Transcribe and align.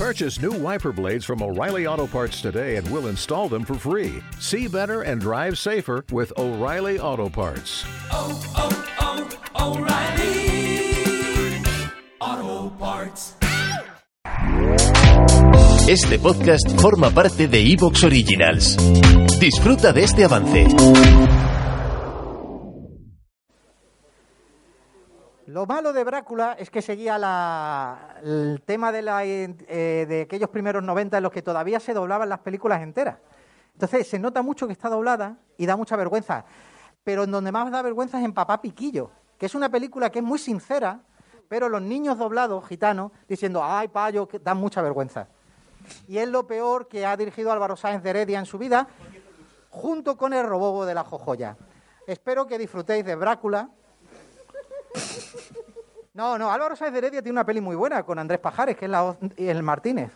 Purchase 0.00 0.40
new 0.40 0.52
wiper 0.52 0.92
blades 0.92 1.26
from 1.26 1.42
O'Reilly 1.42 1.86
Auto 1.86 2.06
Parts 2.06 2.40
today 2.40 2.76
and 2.76 2.90
we'll 2.90 3.08
install 3.08 3.50
them 3.50 3.66
for 3.66 3.74
free. 3.74 4.22
See 4.38 4.66
better 4.66 5.02
and 5.02 5.20
drive 5.20 5.58
safer 5.58 6.06
with 6.10 6.32
O'Reilly 6.38 6.98
Auto 6.98 7.28
Parts. 7.28 7.84
oh, 8.10 8.40
oh, 8.56 9.28
oh 9.58 9.76
O'Reilly. 9.76 10.40
Auto 12.18 12.70
Parts. 12.78 13.34
Este 15.86 16.18
podcast 16.18 16.80
forma 16.80 17.10
parte 17.10 17.46
de 17.46 17.60
Evox 17.70 18.02
Originals. 18.02 18.78
Disfruta 19.38 19.92
de 19.92 20.04
este 20.04 20.24
avance. 20.24 21.59
Lo 25.50 25.66
malo 25.66 25.92
de 25.92 26.04
Brácula 26.04 26.52
es 26.56 26.70
que 26.70 26.80
seguía 26.80 27.16
el 28.22 28.62
tema 28.64 28.92
de, 28.92 29.52
eh, 29.66 30.22
aquellos 30.24 30.48
primeros 30.48 30.80
90 30.84 31.16
en 31.16 31.22
los 31.24 31.32
que 31.32 31.42
todavía 31.42 31.80
se 31.80 31.92
doblaban 31.92 32.28
las 32.28 32.38
películas 32.38 32.80
enteras. 32.82 33.18
Entonces 33.72 34.08
se 34.08 34.20
nota 34.20 34.42
mucho 34.42 34.68
que 34.68 34.72
está 34.72 34.88
doblada 34.88 35.38
y 35.56 35.66
da 35.66 35.76
mucha 35.76 35.96
vergüenza. 35.96 36.44
Pero 37.02 37.24
en 37.24 37.32
donde 37.32 37.50
más 37.50 37.68
da 37.72 37.82
vergüenza 37.82 38.20
es 38.20 38.24
en 38.24 38.32
Papá 38.32 38.62
Piquillo, 38.62 39.10
que 39.38 39.46
es 39.46 39.56
una 39.56 39.68
película 39.68 40.08
que 40.08 40.20
es 40.20 40.24
muy 40.24 40.38
sincera, 40.38 41.00
pero 41.48 41.68
los 41.68 41.82
niños 41.82 42.16
doblados, 42.16 42.64
gitanos, 42.68 43.10
diciendo, 43.26 43.60
ay, 43.64 43.88
payo, 43.88 44.28
que 44.28 44.38
dan 44.38 44.56
mucha 44.56 44.80
vergüenza. 44.82 45.26
Y 46.06 46.18
es 46.18 46.28
lo 46.28 46.46
peor 46.46 46.86
que 46.86 47.04
ha 47.04 47.16
dirigido 47.16 47.50
Álvaro 47.50 47.74
Sáenz 47.74 48.04
de 48.04 48.10
Heredia 48.10 48.38
en 48.38 48.46
su 48.46 48.56
vida, 48.56 48.86
junto 49.70 50.16
con 50.16 50.32
el 50.32 50.46
robobo 50.46 50.86
de 50.86 50.94
la 50.94 51.02
jojoya. 51.02 51.56
Espero 52.06 52.46
que 52.46 52.56
disfrutéis 52.56 53.04
de 53.04 53.16
Brácula. 53.16 53.70
No, 56.12 56.36
no, 56.38 56.50
Álvaro 56.50 56.74
Sáenz 56.74 56.92
de 56.92 56.98
Heredia 56.98 57.22
tiene 57.22 57.32
una 57.32 57.46
peli 57.46 57.60
muy 57.60 57.76
buena 57.76 58.02
con 58.02 58.18
Andrés 58.18 58.40
Pajares, 58.40 58.76
que 58.76 58.86
es 58.86 58.90
la, 58.90 59.16
el 59.36 59.62
Martínez. 59.62 60.10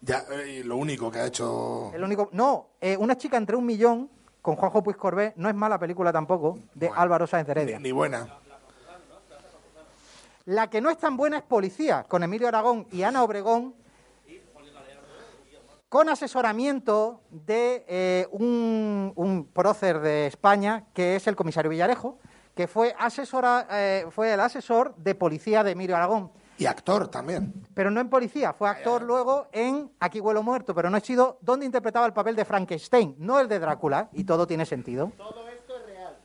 Ya, 0.00 0.24
eh, 0.30 0.58
y 0.58 0.62
lo 0.64 0.76
único 0.76 1.10
que 1.10 1.20
ha 1.20 1.26
hecho. 1.26 1.92
El 1.94 2.02
único, 2.02 2.28
no, 2.32 2.70
eh, 2.80 2.96
una 2.96 3.16
chica 3.16 3.36
entre 3.36 3.54
un 3.54 3.64
millón 3.64 4.10
con 4.42 4.56
Juanjo 4.56 4.82
Puig 4.82 4.96
Corbé, 4.96 5.32
no 5.36 5.48
es 5.48 5.54
mala 5.54 5.78
película 5.78 6.12
tampoco, 6.12 6.58
de 6.74 6.90
Álvaro 6.94 7.26
Sáenz 7.26 7.46
de 7.46 7.52
Heredia. 7.52 7.76
Ni, 7.78 7.84
ni 7.84 7.92
buena. 7.92 8.28
La 10.46 10.68
que 10.70 10.80
no 10.80 10.90
es 10.90 10.98
tan 10.98 11.16
buena 11.16 11.38
es 11.38 11.42
Policía, 11.42 12.04
con 12.08 12.22
Emilio 12.22 12.46
Aragón 12.46 12.86
y 12.92 13.02
Ana 13.02 13.22
Obregón, 13.22 13.74
con 15.88 16.08
asesoramiento 16.08 17.20
de 17.30 17.84
eh, 17.88 18.26
un, 18.32 19.12
un 19.14 19.46
prócer 19.46 20.00
de 20.00 20.26
España, 20.26 20.84
que 20.92 21.16
es 21.16 21.26
el 21.26 21.36
comisario 21.36 21.70
Villarejo, 21.70 22.18
que 22.56 22.66
fue, 22.66 22.94
asesora, 22.98 23.66
eh, 23.70 24.06
fue 24.10 24.32
el 24.32 24.40
asesor 24.40 24.94
de 24.96 25.14
policía 25.14 25.62
de 25.62 25.72
Emilio 25.72 25.94
Aragón. 25.94 26.32
Y 26.58 26.64
actor 26.64 27.06
también. 27.08 27.52
Pero 27.74 27.90
no 27.90 28.00
en 28.00 28.08
policía, 28.08 28.54
fue 28.54 28.70
actor 28.70 29.02
luego 29.02 29.46
en 29.52 29.92
Aquí 30.00 30.20
huelo 30.20 30.42
muerto, 30.42 30.74
pero 30.74 30.88
no 30.88 30.96
he 30.96 31.02
sido 31.02 31.36
donde 31.42 31.66
interpretaba 31.66 32.06
el 32.06 32.14
papel 32.14 32.34
de 32.34 32.46
Frankenstein, 32.46 33.14
no 33.18 33.38
el 33.38 33.46
de 33.46 33.58
Drácula, 33.58 34.08
y 34.14 34.24
todo 34.24 34.46
tiene 34.46 34.64
sentido. 34.64 35.12
Todo 35.18 35.46
esto 35.50 35.76
es 35.76 35.84
real. 35.86 36.16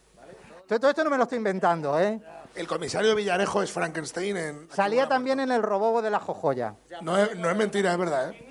Todo 0.68 0.90
esto 0.90 1.04
no 1.04 1.10
me 1.10 1.18
lo 1.18 1.24
estoy 1.24 1.38
inventando, 1.38 2.00
¿eh? 2.00 2.22
El 2.56 2.66
comisario 2.66 3.14
Villarejo 3.14 3.62
es 3.62 3.72
Frankenstein 3.74 4.38
en. 4.38 4.68
Salía 4.72 5.10
también 5.10 5.42
en 5.42 5.52
el 5.52 5.62
robobo 5.62 6.02
de 6.02 6.10
la 6.12 6.20
jojoya. 6.20 6.76
No 7.02 7.18
es, 7.18 7.36
no 7.38 7.50
es 7.50 7.58
mentira, 7.58 7.92
es 7.92 7.98
verdad, 7.98 8.30
¿eh? 8.32 8.48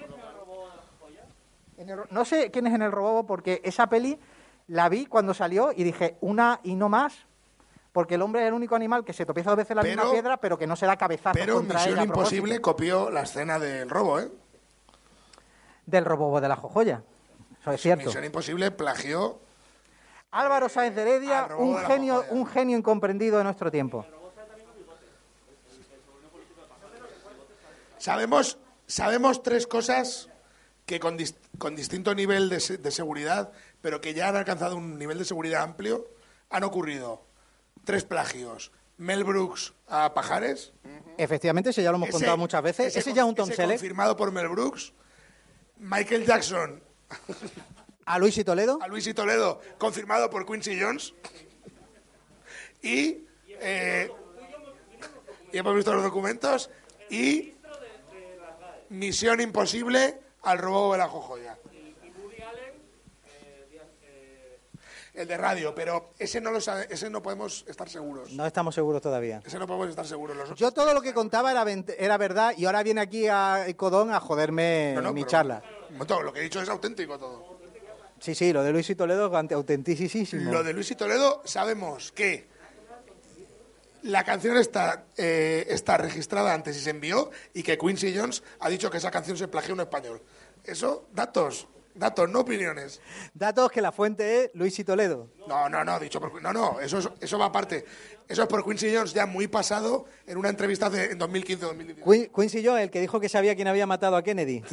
En 1.78 1.88
el 1.88 1.96
ro- 1.96 2.06
no 2.10 2.26
sé 2.26 2.50
quién 2.50 2.66
es 2.66 2.74
en 2.74 2.82
el 2.82 2.92
robobo 2.92 3.24
porque 3.26 3.62
esa 3.64 3.88
peli 3.88 4.18
la 4.66 4.90
vi 4.90 5.06
cuando 5.06 5.32
salió 5.32 5.72
y 5.74 5.82
dije, 5.82 6.18
una 6.20 6.60
y 6.62 6.74
no 6.76 6.90
más, 6.90 7.26
porque 7.92 8.14
el 8.14 8.22
hombre 8.22 8.42
es 8.42 8.48
el 8.48 8.54
único 8.54 8.74
animal 8.76 9.04
que 9.04 9.12
se 9.12 9.24
tropieza 9.24 9.50
dos 9.50 9.56
veces 9.58 9.74
la 9.76 9.82
misma 9.82 10.10
piedra, 10.10 10.36
pero 10.36 10.56
que 10.56 10.66
no 10.66 10.76
se 10.76 10.86
da 10.86 10.96
cabezazo 10.96 11.34
Pero 11.34 11.56
contra 11.56 11.78
Misión 11.78 11.94
ella. 11.94 12.04
Imposible 12.04 12.60
copió 12.60 13.10
la 13.10 13.22
escena 13.22 13.58
del 13.58 13.90
robo, 13.90 14.20
¿eh? 14.20 14.30
Del 15.86 16.04
robobo 16.04 16.40
de 16.40 16.48
la 16.48 16.56
jojoya. 16.56 17.02
Eso 17.60 17.72
es 17.72 17.80
cierto. 17.80 18.06
Misión 18.06 18.24
Imposible 18.24 18.70
plagió. 18.70 19.40
Álvaro 20.30 20.68
Sáenz 20.68 20.94
de 20.94 21.02
Heredia, 21.02 21.48
un 21.58 21.74
de 21.76 21.80
genio, 21.86 22.14
jojoya. 22.18 22.32
un 22.32 22.46
genio 22.46 22.78
incomprendido 22.78 23.38
de 23.38 23.44
nuestro 23.44 23.70
tiempo. 23.70 24.06
Sabemos, 27.98 28.58
sabemos 28.86 29.42
tres 29.42 29.66
cosas 29.66 30.28
que 30.86 31.00
con, 31.00 31.18
con 31.58 31.76
distinto 31.76 32.14
nivel 32.14 32.48
de, 32.48 32.60
se- 32.60 32.78
de 32.78 32.90
seguridad, 32.90 33.52
pero 33.82 34.00
que 34.00 34.14
ya 34.14 34.28
han 34.28 34.36
alcanzado 34.36 34.76
un 34.76 34.98
nivel 34.98 35.18
de 35.18 35.24
seguridad 35.24 35.62
amplio, 35.62 36.06
han 36.48 36.64
ocurrido. 36.64 37.22
Tres 37.84 38.04
plagios. 38.04 38.72
Mel 38.98 39.24
Brooks 39.24 39.72
a 39.88 40.12
Pajares. 40.12 40.72
Efectivamente, 41.16 41.70
eso 41.70 41.80
ya 41.80 41.90
lo 41.90 41.96
hemos 41.96 42.08
Ese- 42.10 42.18
contado 42.18 42.36
muchas 42.36 42.62
veces. 42.62 42.94
Ese, 42.96 43.12
ya 43.14 43.22
es 43.22 43.28
un 43.28 43.34
Tom 43.34 43.48
ese 43.48 43.56
Selleck. 43.56 43.76
confirmado 43.78 44.16
por 44.16 44.30
Mel 44.32 44.48
Brooks. 44.48 44.92
Michael 45.78 46.26
Jackson 46.26 46.82
A 48.04 48.18
Luis 48.18 48.36
y 48.36 48.44
Toledo. 48.44 48.78
a 48.82 48.88
Luis 48.88 49.06
y 49.06 49.14
Toledo, 49.14 49.60
confirmado 49.78 50.28
por 50.28 50.44
Quincy 50.44 50.78
Jones. 50.80 51.14
Y, 52.82 53.24
eh, 53.48 54.10
y 55.52 55.58
hemos 55.58 55.74
visto 55.74 55.94
los 55.94 56.02
documentos. 56.02 56.70
Y 57.08 57.54
Misión 58.90 59.40
Imposible 59.40 60.20
al 60.42 60.58
robo 60.58 60.92
de 60.92 60.98
la 60.98 61.08
jojoya. 61.08 61.58
El 65.12 65.26
de 65.26 65.36
radio, 65.36 65.74
pero 65.74 66.12
ese 66.18 66.40
no 66.40 66.50
lo 66.52 66.60
sabe- 66.60 66.86
ese 66.88 67.10
no 67.10 67.20
podemos 67.22 67.64
estar 67.68 67.88
seguros. 67.88 68.30
No 68.32 68.46
estamos 68.46 68.74
seguros 68.74 69.02
todavía. 69.02 69.42
Ese 69.44 69.58
no 69.58 69.66
podemos 69.66 69.88
estar 69.88 70.06
seguros. 70.06 70.36
Los 70.36 70.54
Yo 70.58 70.70
todo 70.72 70.94
lo 70.94 71.02
que 71.02 71.12
contaba 71.12 71.50
era, 71.50 71.64
vent- 71.64 71.94
era 71.98 72.16
verdad 72.16 72.54
y 72.56 72.64
ahora 72.66 72.82
viene 72.84 73.00
aquí 73.00 73.26
a 73.28 73.66
Codón 73.76 74.12
a 74.12 74.20
joderme 74.20 74.92
No, 74.94 75.02
no, 75.02 75.12
mi 75.12 75.22
pero- 75.22 75.30
charla. 75.30 75.62
Lo 76.22 76.32
que 76.32 76.40
he 76.40 76.42
dicho 76.44 76.62
es 76.62 76.68
auténtico 76.68 77.18
todo. 77.18 77.58
Sí, 78.20 78.34
sí, 78.34 78.52
lo 78.52 78.62
de 78.62 78.70
Luis 78.70 78.88
y 78.90 78.94
Toledo 78.94 79.26
es 79.28 79.34
ante- 79.34 79.54
autenticísimo. 79.54 80.52
Lo 80.52 80.62
de 80.62 80.72
Luis 80.74 80.90
y 80.90 80.94
Toledo, 80.94 81.42
sabemos 81.44 82.12
que 82.12 82.46
la 84.02 84.24
canción 84.24 84.56
está, 84.56 85.04
eh, 85.16 85.66
está 85.68 85.96
registrada 85.96 86.54
antes 86.54 86.76
y 86.76 86.80
se 86.80 86.90
envió 86.90 87.30
y 87.52 87.62
que 87.62 87.76
Quincy 87.76 88.16
Jones 88.16 88.42
ha 88.60 88.68
dicho 88.68 88.90
que 88.90 88.98
esa 88.98 89.10
canción 89.10 89.36
se 89.36 89.48
plagió 89.48 89.74
en 89.74 89.80
español. 89.80 90.22
Eso, 90.64 91.06
datos, 91.12 91.66
datos, 91.94 92.28
no 92.30 92.40
opiniones. 92.40 93.00
Datos 93.34 93.70
que 93.70 93.80
la 93.80 93.92
fuente 93.92 94.44
es 94.44 94.50
Luis 94.54 94.78
y 94.78 94.84
Toledo. 94.84 95.28
No, 95.46 95.68
no, 95.68 95.84
no, 95.84 95.98
dicho 96.00 96.20
por, 96.20 96.40
no, 96.42 96.52
no, 96.52 96.80
eso, 96.80 96.98
es- 96.98 97.08
eso 97.20 97.38
va 97.38 97.46
aparte. 97.46 97.84
Eso 98.28 98.42
es 98.42 98.48
por 98.48 98.64
Quincy 98.64 98.94
Jones 98.94 99.12
ya 99.12 99.26
muy 99.26 99.48
pasado 99.48 100.04
en 100.26 100.38
una 100.38 100.48
entrevista 100.48 100.88
de, 100.88 101.06
en 101.12 101.18
2015-2016. 101.18 102.02
Quin- 102.04 102.30
Quincy 102.34 102.64
Jones, 102.64 102.84
el 102.84 102.90
que 102.90 103.00
dijo 103.00 103.18
que 103.20 103.28
sabía 103.28 103.54
quién 103.56 103.68
había 103.68 103.86
matado 103.86 104.16
a 104.16 104.22
Kennedy. 104.22 104.62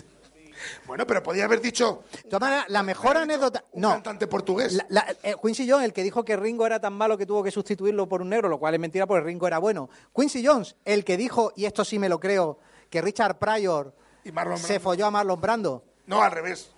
Bueno, 0.87 1.05
pero 1.05 1.21
podía 1.21 1.45
haber 1.45 1.61
dicho 1.61 2.03
maneras, 2.31 2.65
la 2.69 2.81
mejor 2.81 3.15
anécdota... 3.15 3.63
un 3.73 3.81
No, 3.83 3.91
cantante 3.91 4.25
portugués. 4.25 4.73
La- 4.73 4.87
la- 4.89 5.15
eh, 5.21 5.35
Quincy 5.39 5.69
Jones, 5.69 5.85
el 5.85 5.93
que 5.93 6.01
dijo 6.01 6.25
que 6.25 6.35
Ringo 6.35 6.65
era 6.65 6.79
tan 6.81 6.93
malo 6.93 7.15
que 7.15 7.27
tuvo 7.27 7.43
que 7.43 7.51
sustituirlo 7.51 8.09
por 8.09 8.23
un 8.23 8.29
negro, 8.29 8.49
lo 8.49 8.57
cual 8.57 8.73
es 8.73 8.79
mentira 8.79 9.05
porque 9.05 9.23
Ringo 9.23 9.45
era 9.45 9.59
bueno. 9.59 9.87
Quincy 10.15 10.43
Jones, 10.43 10.75
el 10.83 11.05
que 11.05 11.15
dijo, 11.15 11.53
y 11.55 11.65
esto 11.65 11.85
sí 11.85 11.99
me 11.99 12.09
lo 12.09 12.19
creo, 12.19 12.57
que 12.89 13.03
Richard 13.03 13.37
Pryor 13.37 13.93
Y 14.23 14.31
se 14.57 14.79
folló 14.79 15.05
a 15.05 15.11
Marlon 15.11 15.39
Brando. 15.39 15.83
No, 16.07 16.23
al 16.23 16.31
revés. 16.31 16.71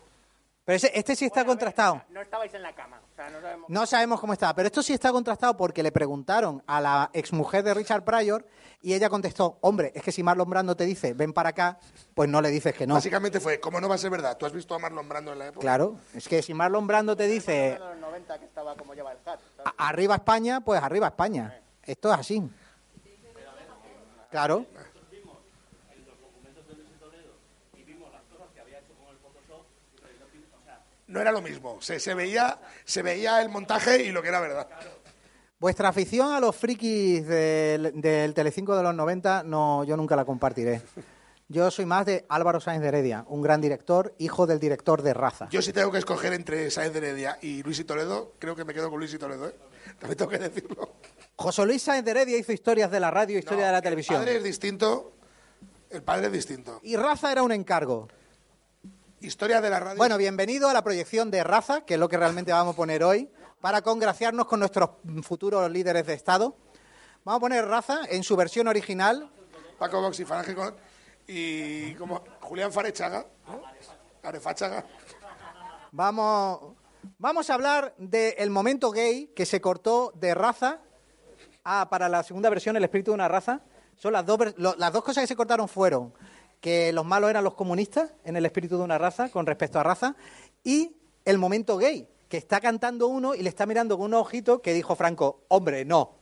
Pero 0.70 0.78
ese- 0.78 0.92
este 0.94 1.16
sí 1.16 1.26
está 1.26 1.44
contrastado. 1.44 2.04
No 2.12 2.22
estabais 2.22 2.54
en 2.54 2.62
la 2.62 2.76
cama. 2.76 3.02
O 3.12 3.16
sea, 3.16 3.28
no 3.32 3.42
sabemos. 3.42 3.70
No 3.72 3.86
sabemos 3.88 4.20
cómo 4.20 4.34
está, 4.34 4.54
pero 4.54 4.68
esto 4.68 4.84
sí 4.84 4.94
está 4.94 5.12
contrastado 5.12 5.58
porque 5.58 5.82
le 5.82 5.92
preguntaron 5.92 6.62
a 6.68 6.80
la 6.80 7.10
exmujer 7.14 7.64
de 7.64 7.74
Richard 7.74 8.04
Pryor 8.04 8.46
y 8.80 8.94
ella 8.94 9.10
contestó, 9.10 9.58
hombre, 9.62 9.92
es 9.96 10.04
que 10.04 10.12
si 10.12 10.22
Marlon 10.22 10.48
Brando 10.48 10.76
te 10.76 10.86
dice, 10.86 11.16
ven 11.16 11.34
para 11.34 11.50
acá, 11.50 11.80
pues 12.14 12.30
no 12.30 12.40
le 12.40 12.52
dices 12.52 12.76
que 12.76 12.86
no. 12.86 12.94
Básicamente 12.94 13.40
fue, 13.40 13.60
¿cómo 13.60 13.82
no 13.82 13.90
va 13.90 13.96
a 13.96 13.98
ser 13.98 14.12
verdad? 14.12 14.38
¿Tú 14.38 14.46
has 14.46 14.54
visto 14.54 14.76
a 14.76 14.78
Marlon 14.78 15.10
Brando 15.10 15.34
en 15.34 15.40
la 15.40 15.48
época? 15.48 15.60
Claro, 15.62 15.96
es 16.14 16.28
que 16.28 16.44
si 16.44 16.54
Marlon 16.54 16.86
Brando 16.86 17.16
te 17.18 17.26
dice, 17.26 17.72
En 17.74 17.80
los 17.80 17.98
90 17.98 18.38
que 18.38 18.46
estaba 18.46 18.76
como 18.76 18.94
lleva 18.94 19.12
el 19.12 19.18
hat. 19.26 19.40
"A- 19.66 19.88
arriba 19.88 20.14
España, 20.14 20.62
pues 20.62 20.80
arriba 20.84 21.08
España. 21.08 21.62
Esto 21.82 22.14
es 22.14 22.20
así. 22.20 22.48
Claro. 24.30 24.68
No 31.10 31.20
era 31.20 31.32
lo 31.32 31.42
mismo. 31.42 31.82
Se, 31.82 32.00
se 32.00 32.14
veía, 32.14 32.60
se 32.86 33.02
veía 33.02 33.42
el 33.42 33.50
montaje 33.50 34.04
y 34.04 34.12
lo 34.12 34.22
que 34.22 34.30
era 34.30 34.40
verdad. 34.40 34.68
Vuestra 35.60 35.90
afición 35.90 36.32
a 36.32 36.40
los 36.40 36.56
frikis 36.56 37.28
del, 37.28 38.00
del 38.00 38.34
Telecinco 38.34 38.78
de 38.78 38.84
los 38.84 38.96
90, 38.96 39.44
no, 39.44 39.84
yo 39.84 39.98
nunca 39.98 40.16
la 40.16 40.24
compartiré. 40.24 40.82
Yo 41.50 41.70
soy 41.72 41.86
más 41.86 42.06
de 42.06 42.26
Álvaro 42.30 42.62
Sáenz 42.62 42.82
de 42.84 42.90
Heredia, 42.90 43.26
un 43.28 43.42
gran 43.42 43.60
director, 43.60 44.14
hijo 44.20 44.46
del 44.46 44.60
director 44.60 45.02
de 45.02 45.16
Raza. 45.16 45.48
Yo 45.50 45.64
si 45.64 45.74
tengo 45.74 45.92
que 45.92 45.98
escoger 45.98 46.32
entre 46.34 46.70
Sáenz 46.70 46.94
de 46.94 47.00
Heredia 47.00 47.40
y 47.42 47.64
Luis 47.64 47.80
y 47.80 47.84
Toledo, 47.86 48.36
creo 48.38 48.56
que 48.56 48.64
me 48.64 48.74
quedo 48.76 48.90
con 48.92 49.00
Luis 49.00 49.14
y 49.16 49.18
Toledo, 49.18 49.50
¿eh? 49.50 49.56
También 49.98 50.16
tengo 50.18 50.30
que 50.32 50.38
decirlo. 50.38 50.94
José 51.36 51.66
Luis 51.66 51.82
Sáenz 51.82 52.06
de 52.06 52.12
Heredia 52.12 52.38
hizo 52.38 52.54
historias 52.54 52.92
de 52.92 53.00
la 53.00 53.10
radio, 53.10 53.40
historia 53.40 53.62
No, 53.62 53.66
de 53.66 53.72
la 53.72 53.78
El 53.80 53.84
televisión. 53.84 54.20
padre 54.20 54.38
es 54.38 54.44
distinto. 54.44 55.14
El 55.90 56.04
padre 56.04 56.28
es 56.28 56.34
distinto. 56.34 56.80
Y 56.84 56.96
Raza 56.96 57.32
era 57.32 57.42
un 57.42 57.52
encargo. 57.52 58.08
Historia 59.22 59.60
de 59.60 59.70
la 59.70 59.82
radio. 59.82 59.98
Bueno, 59.98 60.18
bienvenido 60.18 60.70
a 60.70 60.74
la 60.74 60.82
proyección 60.82 61.30
de 61.30 61.44
Raza, 61.44 61.82
que 61.82 61.96
es 61.96 62.00
lo 62.00 62.08
que 62.08 62.16
realmente 62.16 62.54
vamos 62.54 62.74
a 62.74 62.78
poner 62.78 63.04
hoy, 63.04 63.30
para 63.60 63.82
congraciarnos 63.82 64.46
con 64.46 64.62
nuestros 64.62 64.92
futuros 65.24 65.70
líderes 65.70 66.06
de 66.06 66.14
Estado. 66.14 66.56
Vamos 67.26 67.40
a 67.40 67.42
poner 67.42 67.66
Raza 67.66 68.00
en 68.10 68.24
su 68.24 68.38
versión 68.38 68.70
original. 68.70 69.30
Paco 69.78 70.02
Box 70.02 70.22
y 70.22 70.26
Falange 70.26 70.56
con. 70.56 70.74
Y 71.28 71.96
como 71.96 72.24
Julián 72.40 72.72
Farechaga. 72.72 73.26
¿no? 73.46 73.62
Arefachaga. 74.24 74.86
Vamos, 75.92 76.76
vamos 77.18 77.50
a 77.50 77.54
hablar 77.56 77.94
del 77.98 78.50
momento 78.52 78.90
gay 78.90 79.34
que 79.36 79.46
se 79.46 79.60
cortó 79.60 80.14
de 80.16 80.34
raza 80.34 80.80
a, 81.66 81.90
para 81.90 82.08
la 82.08 82.24
segunda 82.24 82.50
versión, 82.50 82.78
el 82.78 82.86
espíritu 82.86 83.12
de 83.12 83.16
una 83.16 83.28
raza. 83.28 83.60
Son 83.98 84.14
las 84.14 84.26
dos, 84.26 84.40
las 84.58 84.94
dos 84.94 85.04
cosas 85.04 85.24
que 85.24 85.28
se 85.28 85.36
cortaron 85.36 85.68
fueron 85.68 86.14
que 86.60 86.92
los 86.94 87.06
malos 87.06 87.30
eran 87.30 87.44
los 87.44 87.54
comunistas 87.54 88.12
en 88.24 88.36
el 88.36 88.46
espíritu 88.46 88.78
de 88.78 88.84
una 88.84 88.98
raza 88.98 89.30
con 89.30 89.46
respecto 89.46 89.80
a 89.80 89.84
raza 89.84 90.16
y 90.64 90.96
el 91.26 91.38
momento 91.38 91.78
gay, 91.78 92.08
que 92.28 92.38
está 92.38 92.60
cantando 92.60 93.08
uno 93.08 93.36
y 93.36 93.42
le 93.42 93.50
está 93.50 93.66
mirando 93.66 93.98
con 93.98 94.08
un 94.08 94.14
ojito 94.16 94.62
que 94.62 94.74
dijo 94.74 94.96
Franco, 94.96 95.46
hombre, 95.48 95.86
no. 95.86 96.20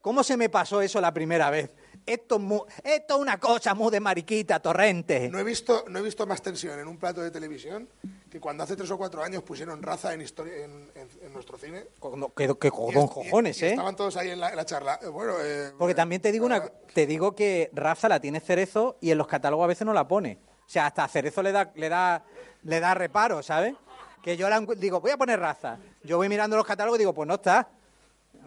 ¿Cómo 0.00 0.22
se 0.22 0.36
me 0.36 0.48
pasó 0.48 0.82
eso 0.82 1.00
la 1.00 1.14
primera 1.14 1.48
vez? 1.48 1.70
Esto 2.04 2.36
es, 2.36 2.84
esto 2.84 3.14
es 3.14 3.20
una 3.20 3.40
cosa 3.40 3.74
muy 3.74 3.90
de 3.90 4.00
mariquita, 4.00 4.60
torrente. 4.60 5.30
No 5.30 5.38
he, 5.38 5.44
visto, 5.44 5.84
no 5.88 5.98
he 5.98 6.02
visto 6.02 6.26
más 6.26 6.42
tensión 6.42 6.78
en 6.78 6.88
un 6.88 6.98
plato 6.98 7.22
de 7.22 7.30
televisión 7.30 7.88
que 8.34 8.40
cuando 8.40 8.64
hace 8.64 8.74
tres 8.74 8.90
o 8.90 8.98
cuatro 8.98 9.22
años 9.22 9.44
pusieron 9.44 9.80
raza 9.80 10.12
en, 10.12 10.20
historia, 10.20 10.56
en, 10.64 10.90
en- 10.96 11.08
en 11.22 11.32
nuestro 11.32 11.56
cine. 11.56 11.84
Co- 12.00 12.32
Que, 12.34 12.48
que 12.58 12.66
Y 12.66 12.70
cojones, 12.72 13.62
y 13.62 13.66
¿eh? 13.66 13.70
Estaban 13.70 13.94
todos 13.94 14.16
ahí 14.16 14.30
en 14.30 14.40
la, 14.40 14.50
en 14.50 14.56
la 14.56 14.64
charla. 14.66 14.98
Eh, 15.00 15.06
Bueno, 15.06 15.34
eh, 15.40 15.70
Porque 15.78 15.94
también 15.94 16.20
te 16.20 16.32
digo 16.32 16.44
una, 16.44 16.60
te 16.92 17.06
digo 17.06 17.36
que 17.36 17.70
Raza 17.72 18.08
la 18.08 18.18
tiene 18.18 18.40
Cerezo 18.40 18.96
y 19.00 19.12
en 19.12 19.18
los 19.18 19.28
catálogos 19.28 19.62
a 19.62 19.68
veces 19.68 19.86
no 19.86 19.92
la 19.92 20.08
pone. 20.08 20.40
O 20.66 20.68
sea, 20.68 20.86
hasta 20.86 21.04
a 21.04 21.08
Cerezo 21.08 21.44
le 21.44 21.52
da, 21.52 21.70
le 21.76 21.88
da, 21.88 22.24
le 22.64 22.80
da 22.80 22.92
reparo, 22.94 23.40
¿sabes? 23.40 23.76
Que 24.20 24.36
yo 24.36 24.48
la 24.48 24.58
digo, 24.78 25.00
voy 25.00 25.12
a 25.12 25.16
poner 25.16 25.38
Raza. 25.38 25.78
Yo 26.02 26.16
voy 26.16 26.28
mirando 26.28 26.56
los 26.56 26.66
catálogos 26.66 26.98
y 26.98 27.02
digo, 27.02 27.14
pues 27.14 27.28
no 27.28 27.34
está. 27.34 27.68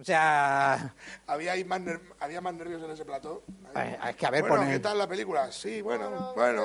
O 0.01 0.03
sea, 0.03 0.93
Había, 1.27 1.53
ahí 1.53 1.63
más 1.63 1.79
ner- 1.79 2.01
había 2.19 2.41
más 2.41 2.53
nervios 2.55 2.83
en 2.83 2.91
ese 2.91 3.05
plató. 3.05 3.41
Eh, 3.73 3.97
es 4.09 4.15
que, 4.17 4.25
a 4.25 4.31
ver, 4.31 4.41
bueno, 4.41 4.57
pone- 4.57 4.71
¿qué 4.73 4.79
tal 4.79 4.97
la 4.97 5.07
película? 5.07 5.49
Sí, 5.53 5.81
bueno, 5.81 6.33
bueno. 6.35 6.63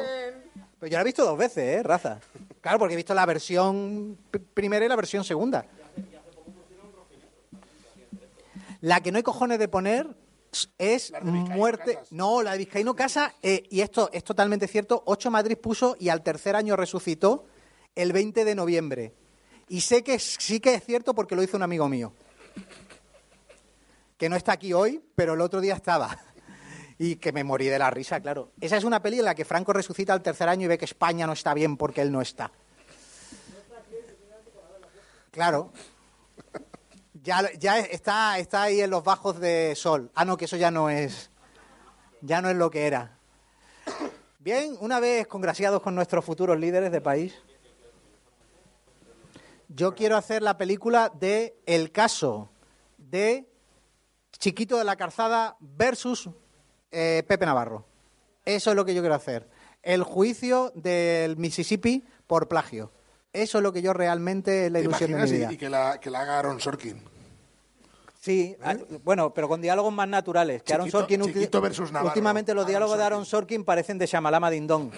Pues 0.83 0.91
yo 0.91 0.99
la 0.99 1.03
he 1.03 1.05
visto 1.05 1.25
dos 1.25 1.39
veces, 1.39 1.79
¿eh? 1.79 1.83
Raza. 1.85 2.19
Claro, 2.61 2.81
porque 2.81 2.95
he 2.95 2.97
visto 2.97 3.15
la 3.15 3.25
versión 3.25 4.19
pr- 4.33 4.43
primera 4.53 4.85
y 4.85 4.89
la 4.89 4.97
versión 4.97 5.23
segunda. 5.23 5.65
La 8.81 9.01
que 9.01 9.13
no 9.13 9.19
hay 9.19 9.23
cojones 9.23 9.61
de 9.61 9.69
poner 9.69 10.09
es 10.79 11.13
muerte. 11.23 11.95
Casas. 11.95 12.11
No, 12.11 12.43
la 12.43 12.51
de 12.51 12.59
Vizcaíno 12.59 12.97
Casa, 12.97 13.33
eh, 13.45 13.63
y 13.71 13.81
esto 13.81 14.11
es 14.13 14.25
totalmente 14.25 14.67
cierto, 14.67 15.05
8 15.07 15.31
Madrid 15.31 15.57
puso 15.57 15.95
y 16.01 16.09
al 16.09 16.25
tercer 16.25 16.57
año 16.57 16.75
resucitó 16.75 17.47
el 17.95 18.13
20 18.13 18.45
de 18.45 18.55
noviembre. 18.57 19.15
Y 19.69 19.83
sé 19.83 20.03
que 20.03 20.19
sí 20.19 20.59
que 20.59 20.75
es 20.75 20.85
cierto 20.85 21.15
porque 21.15 21.37
lo 21.37 21.45
hizo 21.45 21.57
un 21.57 21.63
amigo 21.63 21.89
mío. 21.89 22.13
Que 24.19 24.29
no 24.29 24.35
está 24.35 24.51
aquí 24.51 24.73
hoy, 24.73 25.01
pero 25.15 25.35
el 25.35 25.41
otro 25.43 25.61
día 25.61 25.75
estaba. 25.75 26.19
Y 26.99 27.17
que 27.17 27.33
me 27.33 27.45
morí 27.45 27.67
de 27.69 27.79
la 27.79 27.91
risa, 27.91 28.21
claro. 28.21 28.53
Esa 28.61 28.77
es 28.77 28.85
una 28.85 29.03
peli 29.03 29.19
en 29.19 29.25
la 29.25 29.35
que 29.35 29.45
Franco 29.45 29.73
resucita 29.73 30.13
al 30.13 30.23
tercer 30.23 30.49
año 30.49 30.65
y 30.65 30.69
ve 30.69 30.79
que 30.79 30.85
España 30.85 31.27
no 31.27 31.33
está 31.33 31.55
bien 31.55 31.77
porque 31.77 32.03
él 32.03 32.13
no 32.13 32.21
está. 32.21 32.53
Claro. 35.31 35.73
Ya, 37.23 37.41
está 37.81 38.63
ahí 38.63 38.81
en 38.81 38.91
los 38.91 39.05
bajos 39.05 39.39
de 39.39 39.75
sol. 39.77 40.11
Ah, 40.15 40.25
no, 40.25 40.37
que 40.37 40.47
eso 40.47 40.57
ya 40.57 40.71
no 40.71 40.91
es. 40.91 41.31
Ya 42.21 42.43
no 42.43 42.51
es 42.51 42.57
lo 42.57 42.71
que 42.71 42.87
era. 42.87 43.19
Bien, 44.39 44.77
una 44.81 44.99
vez 44.99 45.27
congraciados 45.29 45.83
con 45.83 45.95
nuestros 45.95 46.25
futuros 46.25 46.59
líderes 46.59 46.91
de 46.91 47.01
país, 47.01 47.35
yo 49.69 49.95
quiero 49.95 50.17
hacer 50.17 50.43
la 50.43 50.59
película 50.59 51.11
de 51.15 51.57
El 51.65 51.93
caso 51.93 52.51
de 52.99 53.49
Chiquito 54.33 54.77
de 54.77 54.85
la 54.85 54.97
Calzada 54.97 55.57
versus 55.61 56.29
eh, 56.93 57.23
Pepe 57.27 57.47
Navarro. 57.47 57.85
Eso 58.45 58.71
es 58.71 58.77
lo 58.77 58.85
que 58.85 58.95
yo 58.95 59.03
quiero 59.03 59.15
hacer. 59.15 59.49
El 59.83 60.03
juicio 60.05 60.73
del 60.77 61.37
Mississippi 61.37 62.05
por 62.27 62.47
plagio. 62.49 62.93
Eso 63.33 63.59
es 63.59 63.63
lo 63.63 63.73
que 63.73 63.83
yo 63.83 63.93
realmente 63.93 64.67
es 64.67 64.73
la 64.73 64.79
¿Te 64.79 64.85
ilusión 64.85 65.13
de 65.13 65.17
mi 65.27 65.31
vida. 65.33 65.53
Y, 65.53 65.57
que, 65.57 65.69
la, 65.71 65.99
que 65.99 66.11
la 66.11 66.21
haga 66.21 66.39
Aaron 66.39 66.61
Sorkin. 66.61 67.03
Sí, 68.21 68.57
ah, 68.63 68.77
bueno, 69.03 69.35
pero 69.35 69.49
con 69.49 69.61
diálogos 69.61 69.93
más 69.93 70.07
naturales. 70.09 70.63
Que 70.63 70.75
Aaron 70.75 70.91
Sorkin 70.91 71.23
Chiquito 71.23 71.61
versus 71.61 71.91
Navarro. 71.91 72.09
últimamente 72.11 72.55
los 72.55 72.63
Aaron 72.63 72.71
diálogos 72.71 72.99
de. 72.99 73.05
Aaron 73.05 73.25
Sorkin 73.25 73.65
parecen 73.65 73.99
de 73.99 74.07
Shamalama 74.07 74.51
Dindón. 74.51 74.93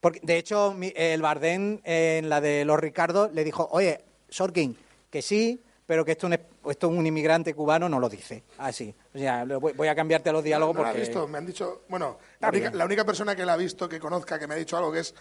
Porque, 0.00 0.18
de 0.24 0.38
hecho, 0.38 0.74
mi- 0.74 0.92
el 0.96 1.22
Bardén 1.22 1.80
en 1.84 2.28
la 2.28 2.40
de 2.40 2.64
Los 2.64 2.80
Ricardo 2.80 3.30
le 3.32 3.44
dijo, 3.44 3.68
oye, 3.70 4.00
Sorkin, 4.28 4.76
que 5.10 5.22
sí, 5.22 5.62
pero 5.92 6.06
que 6.06 6.12
esto, 6.12 6.26
un, 6.26 6.38
esto 6.70 6.88
un 6.88 7.06
inmigrante 7.06 7.52
cubano 7.52 7.86
no 7.86 8.00
lo 8.00 8.08
dice. 8.08 8.44
Así. 8.56 8.94
O 9.14 9.18
sea, 9.18 9.44
voy, 9.44 9.74
voy 9.74 9.88
a 9.88 9.94
cambiarte 9.94 10.32
los 10.32 10.42
diálogos 10.42 10.74
No 10.74 10.80
he 10.80 10.84
porque... 10.86 11.00
visto, 11.00 11.28
me 11.28 11.36
han 11.36 11.44
dicho. 11.44 11.82
Bueno, 11.86 12.16
la 12.40 12.48
única, 12.48 12.68
bien. 12.70 12.78
la 12.78 12.86
única 12.86 13.04
persona 13.04 13.36
que 13.36 13.44
la 13.44 13.52
ha 13.52 13.56
visto, 13.58 13.90
que 13.90 14.00
conozca, 14.00 14.38
que 14.38 14.46
me 14.46 14.54
ha 14.54 14.56
dicho 14.56 14.74
algo, 14.74 14.90
que 14.90 15.00
es 15.00 15.14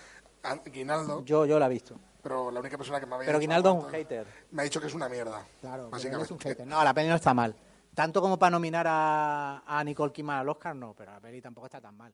Guinaldo. 0.71 1.25
Yo, 1.25 1.45
yo 1.45 1.59
la 1.59 1.65
he 1.65 1.69
visto. 1.69 1.99
Pero 2.23 2.51
la 2.51 2.61
única 2.61 2.77
persona 2.77 3.01
que 3.01 3.05
me 3.05 3.15
había 3.15 3.25
Pero 3.25 3.39
dicho 3.39 3.49
Guinaldo 3.49 3.79
es 3.79 3.83
un 3.83 3.91
hater. 3.91 4.27
Me 4.51 4.61
ha 4.61 4.63
dicho 4.63 4.79
que 4.79 4.87
es 4.87 4.93
una 4.93 5.09
mierda. 5.09 5.45
Claro, 5.59 5.89
básicamente. 5.89 6.23
es 6.23 6.31
un 6.31 6.39
hater. 6.39 6.65
No, 6.65 6.81
la 6.81 6.93
peli 6.93 7.09
no 7.09 7.15
está 7.15 7.33
mal. 7.33 7.53
Tanto 7.93 8.21
como 8.21 8.39
para 8.39 8.51
nominar 8.51 8.85
a, 8.87 9.63
a 9.67 9.83
Nicole 9.83 10.13
Kidman 10.13 10.37
al 10.37 10.47
Oscar, 10.47 10.73
no, 10.73 10.93
pero 10.93 11.11
la 11.11 11.19
peli 11.19 11.41
tampoco 11.41 11.67
está 11.67 11.81
tan 11.81 11.97
mal. 11.97 12.13